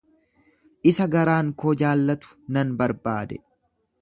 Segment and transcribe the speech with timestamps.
[0.91, 3.41] Isa garaan koo jaallatu nan barbaade.